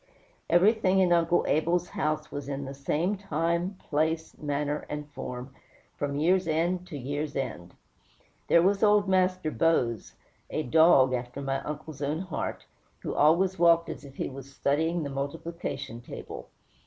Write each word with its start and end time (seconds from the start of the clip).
Everything 0.49 0.97
in 0.97 1.13
Uncle 1.13 1.45
Abel's 1.47 1.89
house 1.89 2.31
was 2.31 2.49
in 2.49 2.65
the 2.65 2.73
same 2.73 3.15
time, 3.17 3.75
place, 3.77 4.35
manner, 4.39 4.83
and 4.89 5.07
form, 5.11 5.53
from 5.95 6.15
year's 6.15 6.47
end 6.47 6.87
to 6.87 6.97
year's 6.97 7.35
end. 7.35 7.75
There 8.47 8.63
was 8.63 8.81
old 8.81 9.07
Master 9.07 9.51
Bose, 9.51 10.15
a 10.49 10.63
dog 10.63 11.13
after 11.13 11.39
my 11.39 11.61
uncle's 11.61 12.01
own 12.01 12.21
heart, 12.21 12.65
who 13.03 13.13
always 13.13 13.59
walked 13.59 13.89
as 13.89 14.03
if 14.03 14.15
he 14.15 14.27
was 14.27 14.51
studying 14.51 15.03
the 15.03 15.11
multiplication 15.11 16.01
table. 16.01 16.49